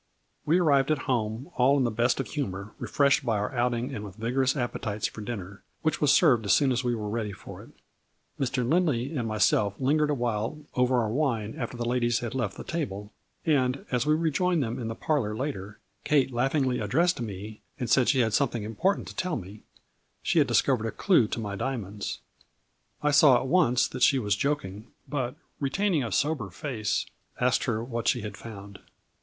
[0.47, 4.03] We arrived at home all in the best of humor, refreshed by our outing and
[4.03, 7.33] with vigor ous appetites for dinner, which was served as soon as we were ready
[7.33, 7.69] for it.
[8.39, 8.67] Mr.
[8.67, 11.61] Lindley and myself lingered awhile over our wine A FLURRY IN DIAMONDS.
[11.61, 13.13] 175 after the ladies had left the table,
[13.45, 17.87] and, as we rejoined them in the parlor later, Kate laugh ingly addressed me and
[17.87, 19.61] said she had something important to tell me;
[20.23, 22.21] she had discovered a clue to my diamonds.
[23.03, 27.05] I saw at once that she was joking, but retaining a sober face,
[27.39, 28.79] asked her what she had found.